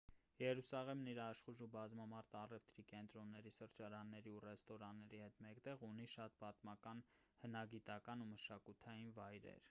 երուսաղեմն 0.41 1.09
իր 1.09 1.17
աշխույժ 1.23 1.59
ու 1.63 1.67
բազմամարդ 1.73 2.31
առևտրի 2.37 2.85
կենտրոնների 2.91 3.51
սրճարանների 3.57 4.33
ու 4.37 4.39
ռեստորանների 4.45 5.19
հետ 5.25 5.37
մեկտեղ 5.47 5.83
ունի 5.89 6.07
շատ 6.15 6.39
պատմական 6.45 7.03
հնագիտական 7.43 8.25
ու 8.25 8.27
մշակութային 8.31 9.13
վայրեր 9.19 9.59